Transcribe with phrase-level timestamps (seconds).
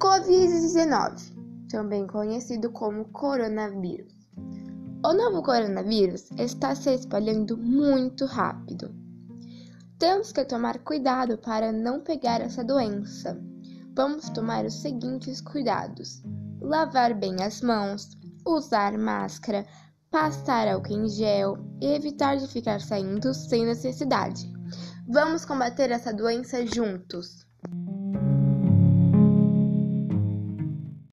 [0.00, 4.10] Covid-19, também conhecido como coronavírus.
[5.04, 8.94] O novo coronavírus está se espalhando muito rápido.
[9.98, 13.38] Temos que tomar cuidado para não pegar essa doença.
[13.94, 16.22] Vamos tomar os seguintes cuidados:
[16.62, 18.08] lavar bem as mãos,
[18.46, 19.66] usar máscara,
[20.10, 24.50] passar álcool em gel e evitar de ficar saindo sem necessidade.
[25.06, 27.44] Vamos combater essa doença juntos!